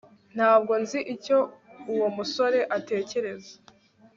ntabwo 0.35 0.73
nzi 0.81 0.99
icyo 1.13 1.37
uwo 1.91 2.07
musore 2.17 2.59
atekereza 2.77 3.53